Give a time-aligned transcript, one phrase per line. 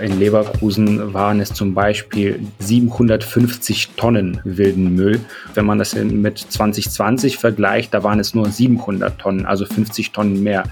[0.00, 5.20] In Leverkusen waren es zum Beispiel 750 Tonnen wilden Müll.
[5.54, 10.42] Wenn man das mit 2020 vergleicht, da waren es nur 700 Tonnen, also 50 Tonnen
[10.42, 10.64] mehr.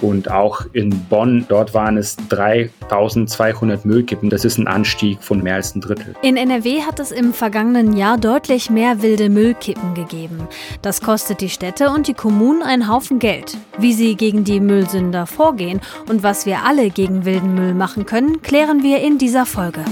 [0.00, 4.30] Und auch in Bonn, dort waren es 3200 Müllkippen.
[4.30, 6.14] Das ist ein Anstieg von mehr als ein Drittel.
[6.22, 10.48] In NRW hat es im vergangenen Jahr deutlich mehr wilde Müllkippen gegeben.
[10.82, 13.56] Das kostet die Städte und die Kommunen einen Haufen Geld.
[13.78, 18.42] Wie sie gegen die Müllsünder vorgehen und was wir alle gegen wilden Müll machen können,
[18.42, 19.84] klären wir in dieser Folge.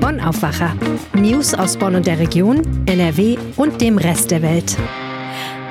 [0.00, 0.74] Bonn Aufwacher.
[1.14, 4.76] News aus Bonn und der Region, NRW und dem Rest der Welt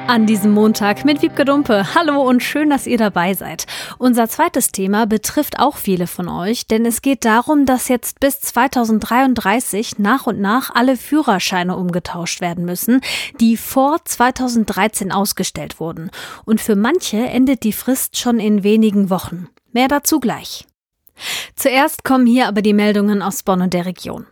[0.10, 1.94] an diesem Montag mit Wiebke Dumpe.
[1.94, 3.68] Hallo und schön, dass ihr dabei seid.
[4.00, 8.42] Unser zweites Thema betrifft auch viele von euch, denn es geht darum, dass jetzt bis
[8.42, 13.02] 2033 nach und nach alle Führerscheine umgetauscht werden müssen,
[13.40, 16.10] die vor 2013 ausgestellt wurden.
[16.44, 19.48] Und für manche endet die Frist schon in wenigen Wochen.
[19.74, 20.66] Mehr dazu gleich.
[21.56, 24.26] Zuerst kommen hier aber die Meldungen aus Bonn und der Region.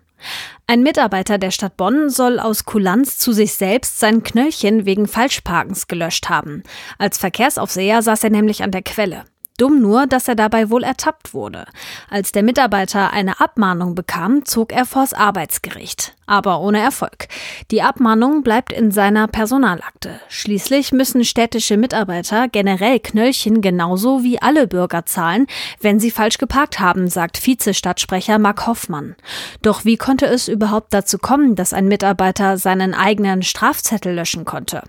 [0.69, 5.87] Ein Mitarbeiter der Stadt Bonn soll aus Kulanz zu sich selbst sein Knöllchen wegen Falschparkens
[5.87, 6.61] gelöscht haben.
[6.97, 9.23] Als Verkehrsaufseher saß er nämlich an der Quelle.
[9.57, 11.65] Dumm nur, dass er dabei wohl ertappt wurde.
[12.11, 16.13] Als der Mitarbeiter eine Abmahnung bekam, zog er vors Arbeitsgericht.
[16.27, 17.27] Aber ohne Erfolg.
[17.71, 20.19] Die Abmahnung bleibt in seiner Personalakte.
[20.27, 25.47] Schließlich müssen städtische Mitarbeiter generell Knöllchen genauso wie alle Bürger zahlen,
[25.81, 29.15] wenn sie falsch geparkt haben, sagt Vizestadtsprecher Mark Hoffmann.
[29.61, 34.83] Doch wie konnte es überhaupt dazu kommen, dass ein Mitarbeiter seinen eigenen Strafzettel löschen konnte?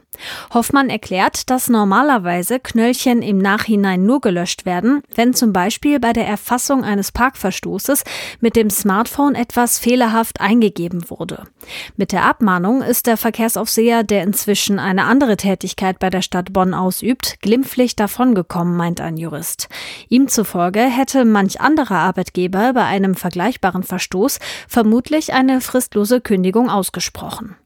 [0.53, 6.27] Hoffmann erklärt, dass normalerweise Knöllchen im Nachhinein nur gelöscht werden, wenn zum Beispiel bei der
[6.27, 8.05] Erfassung eines Parkverstoßes
[8.41, 11.45] mit dem Smartphone etwas fehlerhaft eingegeben wurde.
[11.97, 16.75] Mit der Abmahnung ist der Verkehrsaufseher, der inzwischen eine andere Tätigkeit bei der Stadt Bonn
[16.75, 19.69] ausübt, glimpflich davongekommen, meint ein Jurist.
[20.09, 24.39] Ihm zufolge hätte manch anderer Arbeitgeber bei einem vergleichbaren Verstoß
[24.69, 27.57] vermutlich eine fristlose Kündigung ausgesprochen.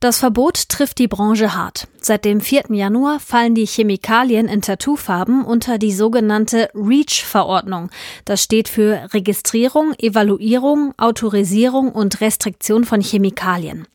[0.00, 1.88] Das Verbot trifft die Branche hart.
[2.00, 2.64] Seit dem 4.
[2.70, 7.90] Januar fallen die Chemikalien in Tattoofarben unter die sogenannte REACH-Verordnung.
[8.24, 13.86] Das steht für Registrierung, Evaluierung, Autorisierung und Restriktion von Chemikalien.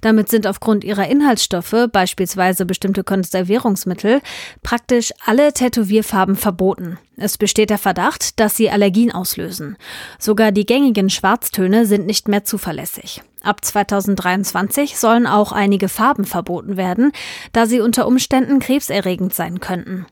[0.00, 4.20] Damit sind aufgrund ihrer Inhaltsstoffe, beispielsweise bestimmte Konservierungsmittel,
[4.62, 6.98] praktisch alle Tätowierfarben verboten.
[7.16, 9.76] Es besteht der Verdacht, dass sie Allergien auslösen.
[10.18, 13.22] Sogar die gängigen Schwarztöne sind nicht mehr zuverlässig.
[13.42, 17.12] Ab 2023 sollen auch einige Farben verboten werden,
[17.52, 20.06] da sie unter Umständen krebserregend sein könnten.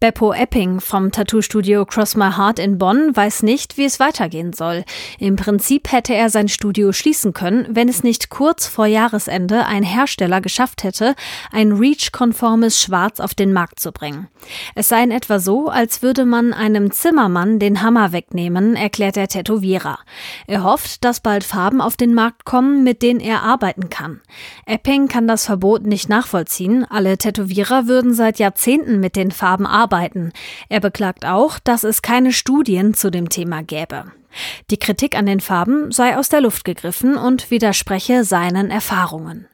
[0.00, 4.84] Beppo Epping vom Tattoo-Studio Cross My Heart in Bonn weiß nicht, wie es weitergehen soll.
[5.18, 9.82] Im Prinzip hätte er sein Studio schließen können, wenn es nicht kurz vor Jahresende ein
[9.82, 11.14] Hersteller geschafft hätte,
[11.52, 14.28] ein REACH-konformes Schwarz auf den Markt zu bringen.
[14.74, 19.28] Es sei in etwa so, als würde man einem Zimmermann den Hammer wegnehmen, erklärt der
[19.28, 19.98] Tätowierer.
[20.46, 24.20] Er hofft, dass bald Farben auf den Markt kommen, mit denen er arbeiten kann.
[24.66, 26.84] Epping kann das Verbot nicht nachvollziehen.
[26.84, 30.32] Alle Tätowierer würden seit Jahrzehnten mit den Farben arbeiten arbeiten.
[30.68, 34.12] Er beklagt auch, dass es keine Studien zu dem Thema gäbe.
[34.70, 39.46] Die Kritik an den Farben sei aus der Luft gegriffen und widerspreche seinen Erfahrungen.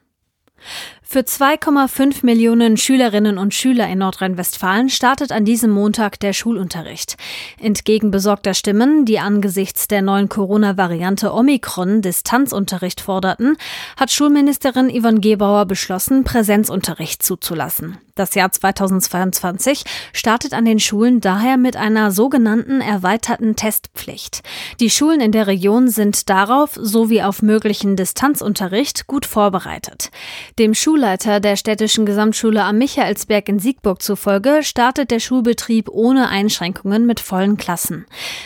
[1.13, 7.17] Für 2,5 Millionen Schülerinnen und Schüler in Nordrhein-Westfalen startet an diesem Montag der Schulunterricht.
[7.61, 13.57] Entgegen besorgter Stimmen, die angesichts der neuen Corona-Variante Omikron Distanzunterricht forderten,
[13.97, 17.99] hat Schulministerin Yvonne Gebauer beschlossen, Präsenzunterricht zuzulassen.
[18.15, 19.83] Das Jahr 2022
[20.13, 24.43] startet an den Schulen daher mit einer sogenannten erweiterten Testpflicht.
[24.79, 30.11] Die Schulen in der Region sind darauf sowie auf möglichen Distanzunterricht gut vorbereitet.
[30.59, 36.29] Dem Schul Schulleiter der städtischen Gesamtschule am Michaelsberg in Siegburg zufolge startet der Schulbetrieb ohne
[36.29, 38.05] Einschränkungen mit vollen Klassen.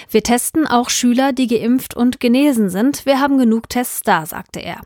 [0.08, 3.06] Wir testen auch Schüler, die geimpft und genesen sind.
[3.06, 4.82] Wir haben genug Tests da, sagte er.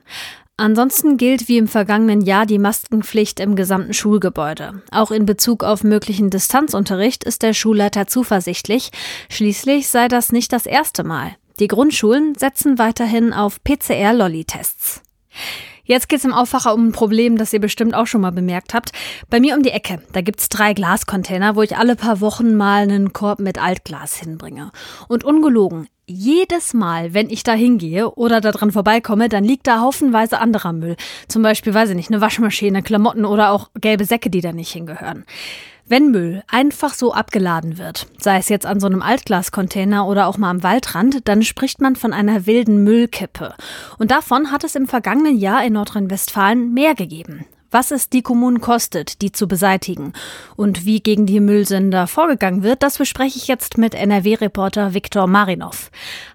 [0.57, 4.81] Ansonsten gilt wie im vergangenen Jahr die Maskenpflicht im gesamten Schulgebäude.
[4.91, 8.93] Auch in Bezug auf möglichen Distanzunterricht ist der Schulleiter zuversichtlich.
[9.29, 11.37] Schließlich sei das nicht das erste Mal.
[11.61, 15.03] Die Grundschulen setzen weiterhin auf PCR-Lolli-Tests.
[15.89, 18.93] Jetzt geht's im Aufwacher um ein Problem, das ihr bestimmt auch schon mal bemerkt habt.
[19.31, 22.83] Bei mir um die Ecke, da gibt's drei Glascontainer, wo ich alle paar Wochen mal
[22.83, 24.71] einen Korb mit Altglas hinbringe.
[25.09, 29.81] Und ungelogen, jedes Mal, wenn ich da hingehe oder da dran vorbeikomme, dann liegt da
[29.81, 30.97] haufenweise anderer Müll.
[31.27, 34.71] Zum Beispiel, weiß ich nicht, eine Waschmaschine, Klamotten oder auch gelbe Säcke, die da nicht
[34.71, 35.25] hingehören.
[35.91, 40.37] Wenn Müll einfach so abgeladen wird, sei es jetzt an so einem Altglascontainer oder auch
[40.37, 43.55] mal am Waldrand, dann spricht man von einer wilden Müllkippe.
[43.97, 47.47] Und davon hat es im vergangenen Jahr in Nordrhein-Westfalen mehr gegeben.
[47.71, 50.15] Was es die Kommunen kostet, die zu beseitigen
[50.57, 55.91] und wie gegen die Müllsender vorgegangen wird, das bespreche ich jetzt mit NRW-Reporter Viktor Marinov.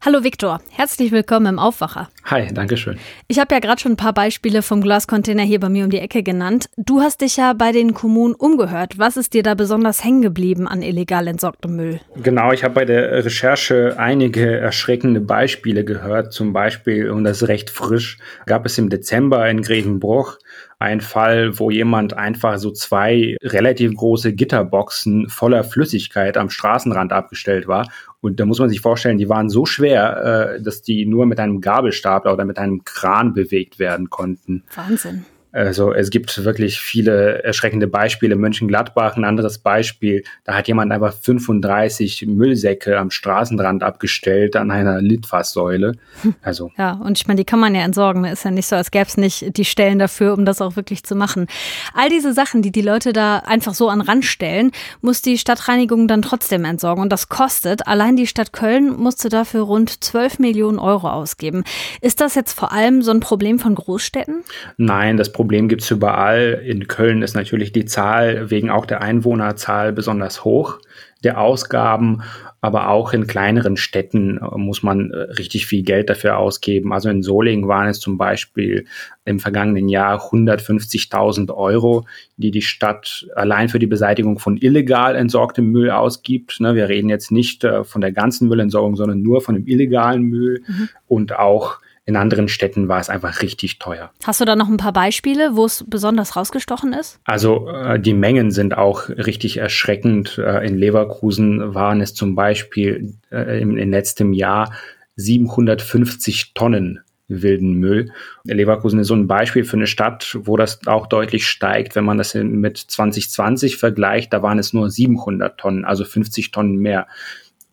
[0.06, 2.10] Hallo Viktor, herzlich willkommen im Aufwacher.
[2.26, 3.00] Hi, danke schön.
[3.28, 5.98] Ich habe ja gerade schon ein paar Beispiele vom Glascontainer hier bei mir um die
[5.98, 6.70] Ecke genannt.
[6.78, 9.00] Du hast dich ja bei den Kommunen umgehört.
[9.00, 12.00] Was ist dir da besonders hängen geblieben an illegal entsorgtem Müll?
[12.16, 16.32] Genau, ich habe bei der Recherche einige erschreckende Beispiele gehört.
[16.32, 20.38] Zum Beispiel, und das ist recht frisch, gab es im Dezember in Grevenbruch
[20.84, 27.70] ein Fall, wo jemand einfach so zwei relativ große Gitterboxen voller Flüssigkeit am Straßenrand abgestellt
[27.70, 27.90] war.
[28.20, 31.40] Und da muss man sich vorstellen, die waren so schwer, äh, dass die nur mit
[31.40, 34.64] einem Gabelstapler oder mit einem Kran bewegt werden konnten.
[34.76, 35.26] Wahnsinn.
[35.54, 38.36] Also es gibt wirklich viele erschreckende Beispiele.
[38.36, 45.00] Mönchengladbach, ein anderes Beispiel, da hat jemand einfach 35 Müllsäcke am Straßenrand abgestellt an einer
[45.00, 45.94] Litfaßsäule.
[46.42, 46.72] Also.
[46.78, 48.26] Ja, und ich meine, die kann man ja entsorgen.
[48.26, 51.04] Ist ja nicht so, als gäbe es nicht die Stellen dafür, um das auch wirklich
[51.04, 51.46] zu machen.
[51.94, 54.72] All diese Sachen, die die Leute da einfach so an Rand stellen,
[55.02, 57.04] muss die Stadtreinigung dann trotzdem entsorgen.
[57.04, 61.64] Und das kostet, allein die Stadt Köln musste dafür rund 12 Millionen Euro ausgeben.
[62.02, 64.44] Ist das jetzt vor allem so ein Problem von Großstädten?
[64.78, 66.64] Nein, das Problem Problem gibt es überall.
[66.66, 70.80] In Köln ist natürlich die Zahl wegen auch der Einwohnerzahl besonders hoch
[71.26, 72.22] der Ausgaben,
[72.62, 76.94] aber auch in kleineren Städten äh, muss man äh, richtig viel Geld dafür ausgeben.
[76.94, 78.86] Also in Solingen waren es zum Beispiel
[79.26, 82.06] im vergangenen Jahr 150.000 Euro,
[82.38, 86.62] die die Stadt allein für die Beseitigung von illegal entsorgtem Müll ausgibt.
[86.62, 90.24] Ne, wir reden jetzt nicht äh, von der ganzen Müllentsorgung, sondern nur von dem illegalen
[90.24, 90.90] Müll mhm.
[91.08, 94.12] und auch in anderen Städten war es einfach richtig teuer.
[94.24, 97.20] Hast du da noch ein paar Beispiele, wo es besonders rausgestochen ist?
[97.24, 100.38] Also äh, die Mengen sind auch richtig erschreckend.
[100.38, 104.74] Äh, in Leverkusen waren es zum Beispiel äh, im, im letzten Jahr
[105.16, 108.12] 750 Tonnen wilden Müll.
[108.44, 112.18] Leverkusen ist so ein Beispiel für eine Stadt, wo das auch deutlich steigt, wenn man
[112.18, 114.34] das mit 2020 vergleicht.
[114.34, 117.08] Da waren es nur 700 Tonnen, also 50 Tonnen mehr.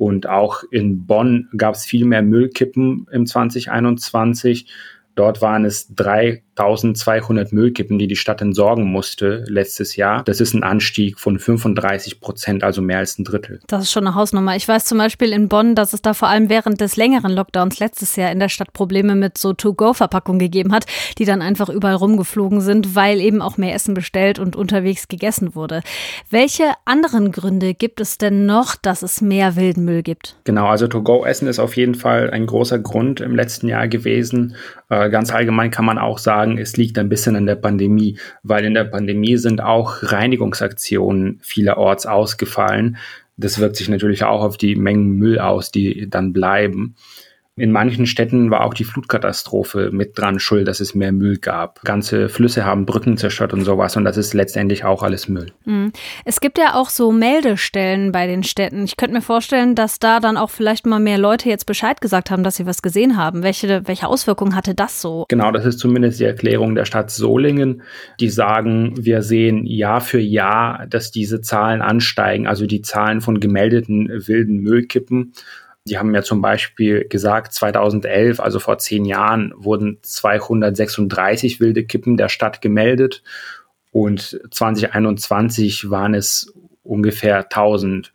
[0.00, 4.67] Und auch in Bonn gab es viel mehr Müllkippen im 2021.
[5.14, 5.94] Dort waren es
[6.60, 10.22] 3200 Müllkippen, die die Stadt entsorgen musste letztes Jahr.
[10.24, 13.60] Das ist ein Anstieg von 35 Prozent, also mehr als ein Drittel.
[13.66, 14.56] Das ist schon eine Hausnummer.
[14.56, 17.78] Ich weiß zum Beispiel in Bonn, dass es da vor allem während des längeren Lockdowns
[17.78, 20.86] letztes Jahr in der Stadt Probleme mit so To-Go-Verpackungen gegeben hat,
[21.18, 25.54] die dann einfach überall rumgeflogen sind, weil eben auch mehr Essen bestellt und unterwegs gegessen
[25.54, 25.82] wurde.
[26.28, 30.36] Welche anderen Gründe gibt es denn noch, dass es mehr wilden Müll gibt?
[30.44, 34.56] Genau, also To-Go-Essen ist auf jeden Fall ein großer Grund im letzten Jahr gewesen.
[34.90, 38.64] Äh, ganz allgemein kann man auch sagen, es liegt ein bisschen an der Pandemie, weil
[38.64, 42.97] in der Pandemie sind auch Reinigungsaktionen vielerorts ausgefallen.
[43.37, 46.97] Das wirkt sich natürlich auch auf die Mengen Müll aus, die dann bleiben.
[47.60, 51.82] In manchen Städten war auch die Flutkatastrophe mit dran schuld, dass es mehr Müll gab.
[51.84, 55.52] Ganze Flüsse haben Brücken zerstört und sowas und das ist letztendlich auch alles Müll.
[55.66, 55.92] Mhm.
[56.24, 58.84] Es gibt ja auch so Meldestellen bei den Städten.
[58.84, 62.30] Ich könnte mir vorstellen, dass da dann auch vielleicht mal mehr Leute jetzt Bescheid gesagt
[62.30, 63.42] haben, dass sie was gesehen haben.
[63.42, 65.26] Welche, welche Auswirkungen hatte das so?
[65.28, 67.82] Genau, das ist zumindest die Erklärung der Stadt Solingen.
[68.20, 73.38] Die sagen, wir sehen Jahr für Jahr, dass diese Zahlen ansteigen, also die Zahlen von
[73.38, 75.34] gemeldeten wilden Müllkippen.
[75.86, 82.16] Die haben ja zum Beispiel gesagt, 2011, also vor zehn Jahren, wurden 236 wilde Kippen
[82.16, 83.22] der Stadt gemeldet
[83.90, 88.12] und 2021 waren es ungefähr 1000.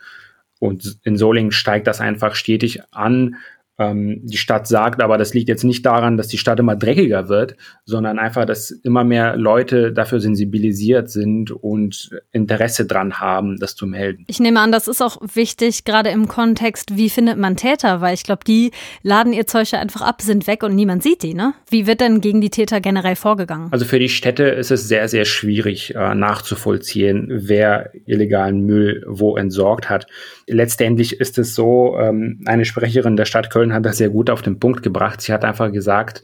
[0.60, 3.36] Und in Solingen steigt das einfach stetig an.
[3.78, 7.28] Ähm, die Stadt sagt aber, das liegt jetzt nicht daran, dass die Stadt immer dreckiger
[7.28, 13.76] wird, sondern einfach, dass immer mehr Leute dafür sensibilisiert sind und Interesse dran haben, das
[13.76, 14.24] zu melden.
[14.28, 18.14] Ich nehme an, das ist auch wichtig, gerade im Kontext, wie findet man Täter, weil
[18.14, 18.72] ich glaube, die
[19.04, 21.54] laden ihr Zeug ja einfach ab, sind weg und niemand sieht die, ne?
[21.70, 23.68] Wie wird denn gegen die Täter generell vorgegangen?
[23.72, 29.36] Also für die Städte ist es sehr, sehr schwierig äh, nachzuvollziehen, wer illegalen Müll wo
[29.36, 30.08] entsorgt hat.
[30.48, 34.30] Letztendlich ist es so, ähm, eine Sprecherin der Stadt Köln Köln hat das sehr gut
[34.30, 35.22] auf den Punkt gebracht.
[35.22, 36.24] Sie hat einfach gesagt,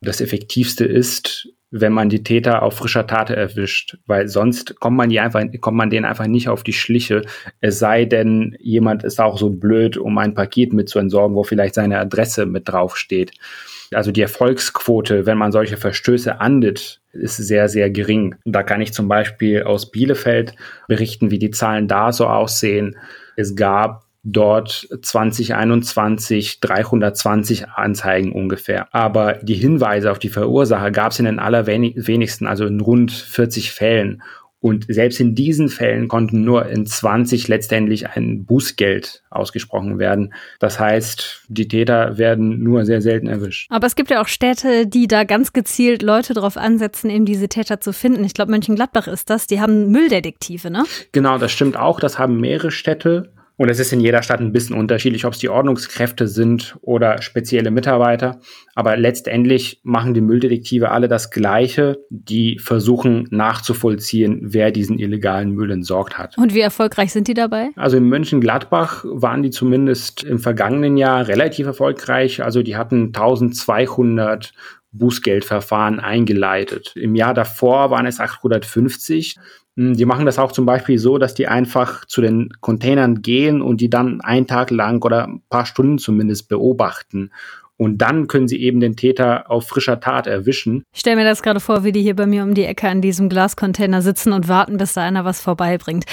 [0.00, 5.08] das Effektivste ist, wenn man die Täter auf frischer Tat erwischt, weil sonst kommt man,
[5.08, 7.22] die einfach, kommt man denen einfach nicht auf die Schliche.
[7.60, 11.42] Es sei denn, jemand ist auch so blöd, um ein Paket mit zu entsorgen, wo
[11.42, 13.32] vielleicht seine Adresse mit draufsteht.
[13.92, 18.36] Also die Erfolgsquote, wenn man solche Verstöße ahndet, ist sehr, sehr gering.
[18.44, 20.54] Da kann ich zum Beispiel aus Bielefeld
[20.86, 22.96] berichten, wie die Zahlen da so aussehen.
[23.36, 28.88] Es gab dort 2021 320 Anzeigen ungefähr.
[28.92, 33.70] Aber die Hinweise auf die Verursacher gab es in den allerwenigsten, also in rund 40
[33.70, 34.22] Fällen.
[34.60, 40.32] Und selbst in diesen Fällen konnten nur in 20 letztendlich ein Bußgeld ausgesprochen werden.
[40.58, 43.70] Das heißt, die Täter werden nur sehr selten erwischt.
[43.70, 47.46] Aber es gibt ja auch Städte, die da ganz gezielt Leute darauf ansetzen, eben diese
[47.50, 48.24] Täter zu finden.
[48.24, 49.46] Ich glaube, Mönchengladbach ist das.
[49.46, 50.84] Die haben Mülldetektive, ne?
[51.12, 52.00] Genau, das stimmt auch.
[52.00, 53.34] Das haben mehrere Städte.
[53.56, 57.22] Und es ist in jeder Stadt ein bisschen unterschiedlich, ob es die Ordnungskräfte sind oder
[57.22, 58.40] spezielle Mitarbeiter.
[58.74, 62.04] Aber letztendlich machen die Mülldetektive alle das Gleiche.
[62.10, 66.36] Die versuchen nachzuvollziehen, wer diesen illegalen Müll entsorgt hat.
[66.36, 67.70] Und wie erfolgreich sind die dabei?
[67.76, 72.42] Also in Mönchengladbach waren die zumindest im vergangenen Jahr relativ erfolgreich.
[72.42, 74.52] Also die hatten 1200
[74.94, 76.92] Bußgeldverfahren eingeleitet.
[76.96, 79.36] Im Jahr davor waren es 850.
[79.76, 83.60] Hm, die machen das auch zum Beispiel so, dass die einfach zu den Containern gehen
[83.60, 87.30] und die dann einen Tag lang oder ein paar Stunden zumindest beobachten
[87.76, 90.84] und dann können sie eben den Täter auf frischer Tat erwischen.
[90.92, 93.00] Ich stelle mir das gerade vor, wie die hier bei mir um die Ecke an
[93.00, 96.04] diesem Glascontainer sitzen und warten, bis da einer was vorbeibringt.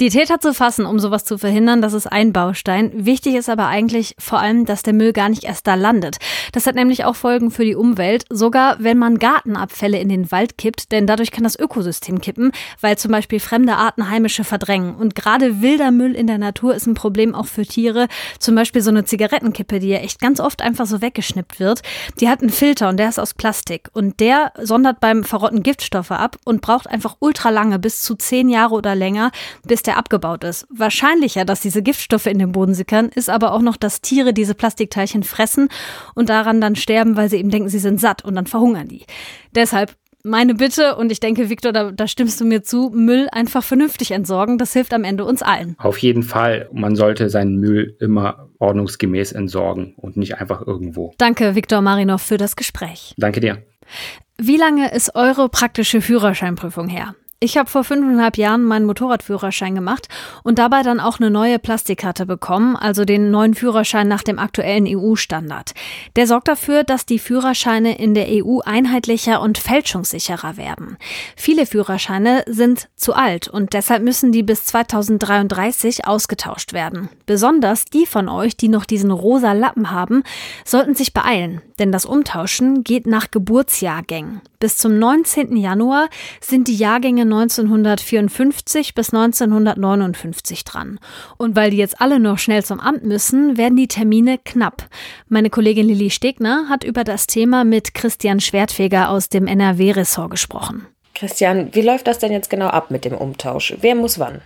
[0.00, 2.90] Die Täter zu fassen, um sowas zu verhindern, das ist ein Baustein.
[2.94, 6.16] Wichtig ist aber eigentlich vor allem, dass der Müll gar nicht erst da landet.
[6.52, 10.56] Das hat nämlich auch Folgen für die Umwelt, sogar wenn man Gartenabfälle in den Wald
[10.56, 14.94] kippt, denn dadurch kann das Ökosystem kippen, weil zum Beispiel fremde Arten heimische verdrängen.
[14.94, 18.08] Und gerade wilder Müll in der Natur ist ein Problem auch für Tiere.
[18.38, 21.82] Zum Beispiel so eine Zigarettenkippe, die ja echt ganz oft einfach so weg weggeschnippt wird,
[22.20, 23.88] die hat einen Filter und der ist aus Plastik.
[23.92, 28.48] Und der sondert beim Verrotten Giftstoffe ab und braucht einfach ultra lange, bis zu zehn
[28.48, 29.32] Jahre oder länger,
[29.64, 30.66] bis der abgebaut ist.
[30.70, 34.54] Wahrscheinlicher, dass diese Giftstoffe in den Boden sickern, ist aber auch noch, dass Tiere diese
[34.54, 35.68] Plastikteilchen fressen
[36.14, 39.04] und daran dann sterben, weil sie eben denken, sie sind satt und dann verhungern die.
[39.52, 43.62] Deshalb meine Bitte, und ich denke, Viktor, da, da, stimmst du mir zu, Müll einfach
[43.62, 44.58] vernünftig entsorgen.
[44.58, 45.76] Das hilft am Ende uns allen.
[45.78, 46.68] Auf jeden Fall.
[46.72, 51.14] Man sollte seinen Müll immer ordnungsgemäß entsorgen und nicht einfach irgendwo.
[51.18, 53.14] Danke, Viktor Marinov, für das Gespräch.
[53.16, 53.62] Danke dir.
[54.38, 57.14] Wie lange ist eure praktische Führerscheinprüfung her?
[57.42, 60.08] Ich habe vor fünfeinhalb Jahren meinen Motorradführerschein gemacht
[60.42, 64.86] und dabei dann auch eine neue Plastikkarte bekommen, also den neuen Führerschein nach dem aktuellen
[64.86, 65.72] EU-Standard.
[66.16, 70.98] Der sorgt dafür, dass die Führerscheine in der EU einheitlicher und fälschungssicherer werden.
[71.34, 77.08] Viele Führerscheine sind zu alt und deshalb müssen die bis 2033 ausgetauscht werden.
[77.24, 80.24] Besonders die von euch, die noch diesen rosa Lappen haben,
[80.66, 84.42] sollten sich beeilen, denn das Umtauschen geht nach Geburtsjahrgängen.
[84.58, 85.56] Bis zum 19.
[85.56, 86.10] Januar
[86.42, 90.98] sind die Jahrgänge 1954 bis 1959 dran.
[91.38, 94.82] Und weil die jetzt alle noch schnell zum Amt müssen, werden die Termine knapp.
[95.28, 100.86] Meine Kollegin Lilly Stegner hat über das Thema mit Christian Schwertfeger aus dem NRW-Ressort gesprochen.
[101.14, 103.76] Christian, wie läuft das denn jetzt genau ab mit dem Umtausch?
[103.80, 104.40] Wer muss wann?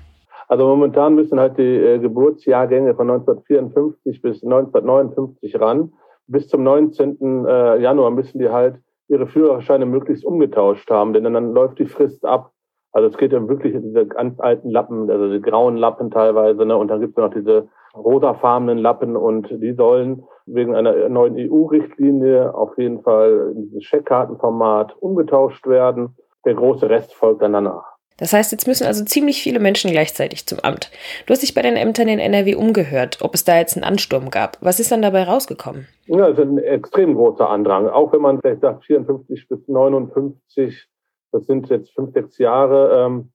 [0.49, 5.93] Also momentan müssen halt die äh, Geburtsjahrgänge von 1954 bis 1959 ran.
[6.27, 7.47] Bis zum 19.
[7.47, 8.77] Äh, Januar müssen die halt
[9.09, 12.53] ihre Führerscheine möglichst umgetauscht haben, denn dann läuft die Frist ab.
[12.95, 16.65] Also es geht ja wirklich um diese ganz alten Lappen, also die grauen Lappen teilweise,
[16.65, 16.77] ne?
[16.77, 22.55] und dann gibt es noch diese rosafarbenen Lappen und die sollen wegen einer neuen EU-Richtlinie
[22.55, 26.17] auf jeden Fall in dieses Scheckkartenformat umgetauscht werden.
[26.45, 27.85] Der große Rest folgt dann danach.
[28.17, 30.93] Das heißt, jetzt müssen also ziemlich viele Menschen gleichzeitig zum Amt.
[31.27, 34.31] Du hast dich bei den Ämtern in NRW umgehört, ob es da jetzt einen Ansturm
[34.31, 34.57] gab.
[34.61, 35.89] Was ist dann dabei rausgekommen?
[36.07, 37.89] Ja, es ist ein extrem großer Andrang.
[37.89, 40.87] Auch wenn man vielleicht sagt 54 bis 59,
[41.35, 43.31] das sind jetzt fünf, sechs Jahre, ähm,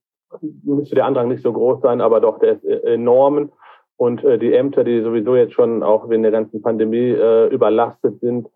[0.63, 3.51] müsste der Andrang nicht so groß sein, aber doch, der ist äh, enorm.
[3.97, 8.19] Und äh, die Ämter, die sowieso jetzt schon auch wegen der ganzen Pandemie äh, überlastet
[8.21, 8.47] sind,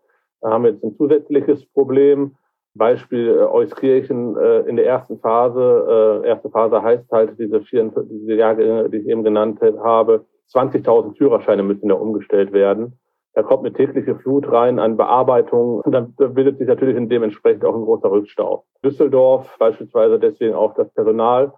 [0.42, 2.36] haben jetzt ein zusätzliches Problem.
[2.74, 6.22] Beispiel äh, Euskirchen äh, in der ersten Phase.
[6.24, 10.24] Äh, erste Phase heißt halt diese, vier, diese Jahre, die ich eben genannt habe.
[10.54, 12.98] 20.000 Führerscheine müssen da umgestellt werden.
[13.34, 17.74] Da kommt eine tägliche Flut rein an Bearbeitung und dann bildet sich natürlich dementsprechend auch
[17.74, 18.64] ein großer Rückstau.
[18.84, 21.52] Düsseldorf beispielsweise deswegen auch das Personal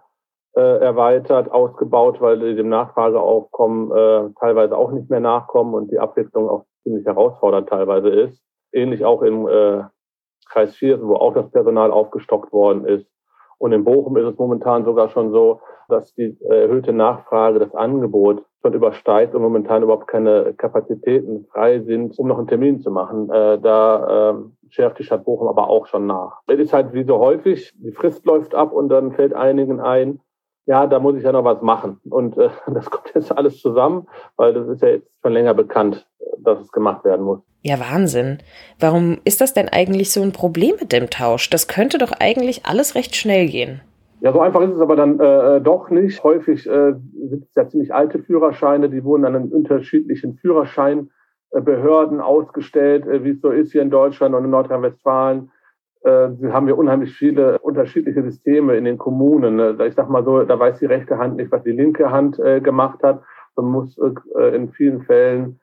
[0.55, 5.99] äh, erweitert, ausgebaut, weil die dem Nachfrageaufkommen äh, teilweise auch nicht mehr nachkommen und die
[5.99, 8.41] Abwicklung auch ziemlich herausfordernd teilweise ist.
[8.71, 9.83] Ähnlich auch im äh,
[10.49, 13.07] Kreis Viersen, wo auch das Personal aufgestockt worden ist.
[13.57, 18.43] Und in Bochum ist es momentan sogar schon so, dass die erhöhte Nachfrage das Angebot
[18.61, 23.29] schon übersteigt und momentan überhaupt keine Kapazitäten frei sind, um noch einen Termin zu machen.
[23.29, 24.35] Äh, da äh,
[24.69, 26.41] schärft die Stadt Bochum aber auch schon nach.
[26.47, 30.19] Es ist halt wie so häufig, die Frist läuft ab und dann fällt einigen ein,
[30.65, 31.99] ja, da muss ich ja noch was machen.
[32.09, 36.07] Und äh, das kommt jetzt alles zusammen, weil das ist ja jetzt schon länger bekannt,
[36.39, 37.39] dass es gemacht werden muss.
[37.67, 38.37] Ja, Wahnsinn.
[38.79, 41.49] Warum ist das denn eigentlich so ein Problem mit dem Tausch?
[41.49, 43.81] Das könnte doch eigentlich alles recht schnell gehen.
[44.21, 46.23] Ja, so einfach ist es aber dann äh, doch nicht.
[46.23, 53.05] Häufig äh, sind es ja ziemlich alte Führerscheine, die wurden dann in unterschiedlichen Führerscheinbehörden ausgestellt,
[53.05, 55.51] äh, wie es so ist hier in Deutschland und in Nordrhein-Westfalen.
[56.05, 59.57] äh, Sie haben ja unheimlich viele unterschiedliche Systeme in den Kommunen.
[59.57, 59.77] Ne?
[59.85, 62.61] Ich sag mal so, da weiß die rechte Hand nicht, was die linke Hand äh,
[62.61, 63.21] gemacht hat.
[63.57, 65.59] Man muss äh, in vielen Fällen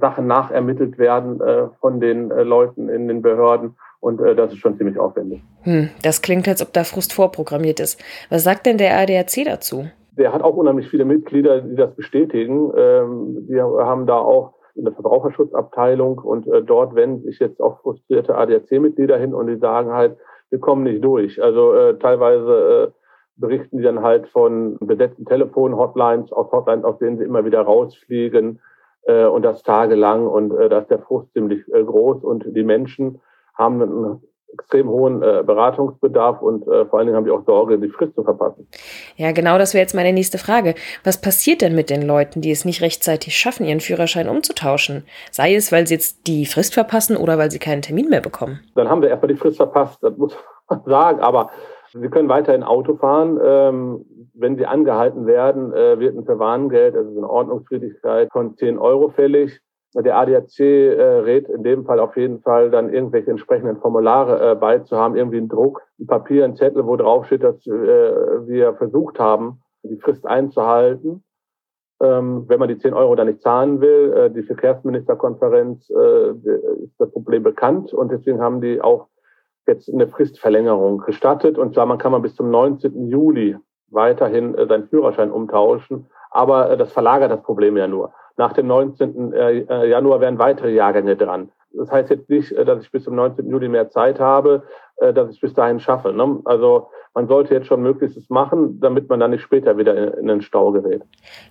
[0.00, 1.40] Sachen nachermittelt werden
[1.80, 3.76] von den Leuten in den Behörden.
[4.00, 5.42] Und das ist schon ziemlich aufwendig.
[5.62, 8.02] Hm, das klingt, als ob da Frust vorprogrammiert ist.
[8.30, 9.84] Was sagt denn der ADAC dazu?
[10.16, 12.72] Der hat auch unheimlich viele Mitglieder, die das bestätigen.
[12.76, 18.36] Ähm, die haben da auch eine Verbraucherschutzabteilung und äh, dort wenden sich jetzt auch frustrierte
[18.36, 20.16] ADAC-Mitglieder hin und die sagen halt,
[20.50, 21.42] wir kommen nicht durch.
[21.42, 23.00] Also äh, teilweise äh,
[23.36, 28.60] berichten die dann halt von besetzten Telefon-Hotlines, aus Hotlines, aus denen sie immer wieder rausfliegen
[29.02, 32.64] äh, und das tagelang und äh, da ist der Frust ziemlich äh, groß und die
[32.64, 33.20] Menschen
[33.54, 37.78] haben einen extrem hohen äh, Beratungsbedarf und äh, vor allen Dingen haben die auch Sorge,
[37.78, 38.66] die Frist zu verpassen.
[39.16, 40.74] Ja, genau, das wäre jetzt meine nächste Frage.
[41.04, 45.04] Was passiert denn mit den Leuten, die es nicht rechtzeitig schaffen, ihren Führerschein umzutauschen?
[45.30, 48.60] Sei es, weil sie jetzt die Frist verpassen oder weil sie keinen Termin mehr bekommen?
[48.74, 50.36] Dann haben wir erstmal die Frist verpasst, das muss
[50.68, 51.50] man sagen, aber
[51.92, 53.38] Sie können weiterhin Auto fahren.
[53.42, 54.04] Ähm,
[54.34, 59.60] wenn Sie angehalten werden, äh, wird ein Verwarngeld, also eine Ordnungswidrigkeit von 10 Euro fällig.
[59.94, 64.54] Der ADAC äh, rät in dem Fall auf jeden Fall dann irgendwelche entsprechenden Formulare äh,
[64.54, 69.18] beizuhaben, irgendwie ein Druck, ein Papier, ein Zettel, wo drauf steht, dass äh, wir versucht
[69.18, 71.24] haben, die Frist einzuhalten.
[72.00, 76.30] Ähm, wenn man die 10 Euro dann nicht zahlen will, äh, die Verkehrsministerkonferenz äh,
[76.84, 79.08] ist das Problem bekannt und deswegen haben die auch
[79.70, 81.56] jetzt eine Fristverlängerung gestattet.
[81.56, 83.08] Und zwar man kann man bis zum 19.
[83.08, 83.56] Juli
[83.90, 88.12] weiterhin äh, seinen Führerschein umtauschen, aber äh, das verlagert das Problem ja nur.
[88.36, 89.32] Nach dem 19.
[89.32, 91.50] Äh, äh, Januar werden weitere Jahrgänge dran.
[91.72, 93.48] Das heißt jetzt nicht, äh, dass ich bis zum 19.
[93.48, 94.62] Juli mehr Zeit habe,
[95.14, 96.12] dass ich bis dahin schaffe.
[96.12, 96.40] Ne?
[96.44, 100.42] Also man sollte jetzt schon Möglichstes machen, damit man dann nicht später wieder in den
[100.42, 101.02] Stau gerät.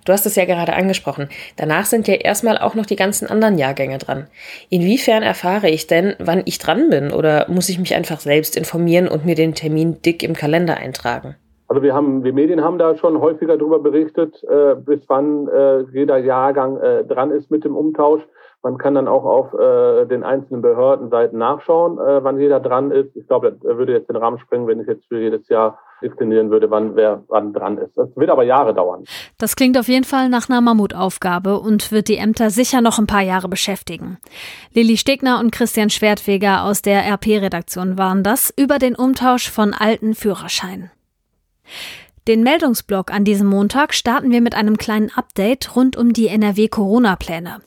[0.04, 1.28] Du hast es ja gerade angesprochen.
[1.56, 4.28] Danach sind ja erstmal auch noch die ganzen anderen Jahrgänge dran.
[4.70, 7.12] Inwiefern erfahre ich denn, wann ich dran bin?
[7.12, 11.36] Oder muss ich mich einfach selbst informieren und mir den Termin dick im Kalender eintragen?
[11.70, 15.82] Also wir haben, wir Medien haben da schon häufiger darüber berichtet, äh, bis wann äh,
[15.92, 18.22] jeder Jahrgang äh, dran ist mit dem Umtausch.
[18.64, 23.14] Man kann dann auch auf äh, den einzelnen Behördenseiten nachschauen, äh, wann jeder dran ist.
[23.14, 26.50] Ich glaube, das würde jetzt den Rahmen sprengen, wenn ich jetzt für jedes Jahr definieren
[26.50, 27.96] würde, wann wer wann dran ist.
[27.96, 29.04] Das wird aber Jahre dauern.
[29.38, 33.06] Das klingt auf jeden Fall nach einer Mammutaufgabe und wird die Ämter sicher noch ein
[33.06, 34.18] paar Jahre beschäftigen.
[34.74, 40.14] Lilly Stegner und Christian Schwertweger aus der RP-Redaktion waren das über den Umtausch von alten
[40.14, 40.90] Führerscheinen.
[42.28, 47.60] Den Meldungsblock an diesem Montag starten wir mit einem kleinen Update rund um die NRW-Corona-Pläne.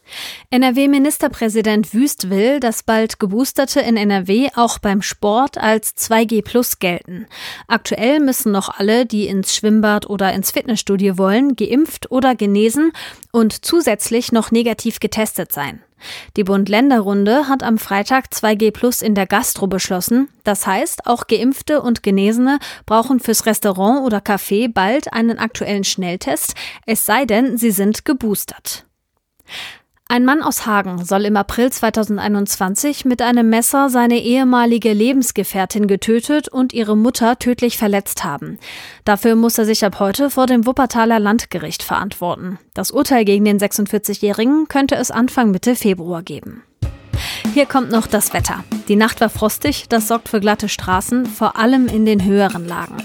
[0.51, 7.25] NRW-Ministerpräsident Wüst will, dass bald Geboosterte in NRW auch beim Sport als 2G Plus gelten.
[7.67, 12.91] Aktuell müssen noch alle, die ins Schwimmbad oder ins Fitnessstudio wollen, geimpft oder genesen
[13.31, 15.81] und zusätzlich noch negativ getestet sein.
[16.37, 20.29] Die Bund-Länder-Runde hat am Freitag 2G Plus in der Gastro beschlossen.
[20.43, 26.55] Das heißt, auch Geimpfte und Genesene brauchen fürs Restaurant oder Café bald einen aktuellen Schnelltest,
[26.85, 28.85] es sei denn, sie sind geboostert.
[30.13, 36.47] Ein Mann aus Hagen soll im April 2021 mit einem Messer seine ehemalige Lebensgefährtin getötet
[36.47, 38.59] und ihre Mutter tödlich verletzt haben.
[39.05, 42.59] Dafür muss er sich ab heute vor dem Wuppertaler Landgericht verantworten.
[42.75, 46.61] Das Urteil gegen den 46-Jährigen könnte es Anfang Mitte Februar geben.
[47.53, 48.63] Hier kommt noch das Wetter.
[48.87, 52.97] Die Nacht war frostig, das sorgt für glatte Straßen, vor allem in den höheren Lagen.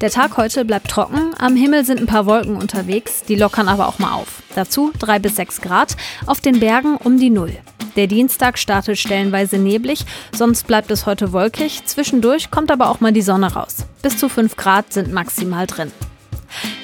[0.00, 3.88] Der Tag heute bleibt trocken, am Himmel sind ein paar Wolken unterwegs, die lockern aber
[3.88, 4.44] auch mal auf.
[4.54, 7.56] Dazu 3 bis 6 Grad, auf den Bergen um die Null.
[7.96, 13.12] Der Dienstag startet stellenweise neblig, sonst bleibt es heute wolkig, zwischendurch kommt aber auch mal
[13.12, 13.78] die Sonne raus.
[14.00, 15.90] Bis zu 5 Grad sind maximal drin.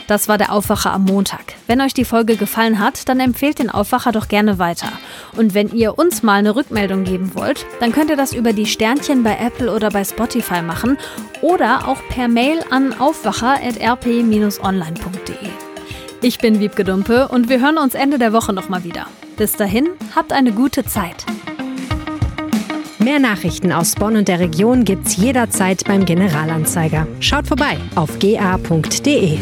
[0.07, 1.55] Das war der Aufwacher am Montag.
[1.67, 4.88] Wenn euch die Folge gefallen hat, dann empfehlt den Aufwacher doch gerne weiter.
[5.37, 8.67] Und wenn ihr uns mal eine Rückmeldung geben wollt, dann könnt ihr das über die
[8.67, 10.99] Sternchen bei Apple oder bei Spotify machen
[11.40, 15.49] oder auch per Mail an aufwacher.rp-online.de.
[16.21, 19.07] Ich bin Wiebke Dumpe und wir hören uns Ende der Woche nochmal wieder.
[19.37, 21.25] Bis dahin, habt eine gute Zeit.
[22.99, 27.07] Mehr Nachrichten aus Bonn und der Region gibt's jederzeit beim Generalanzeiger.
[27.21, 29.38] Schaut vorbei auf ga.de.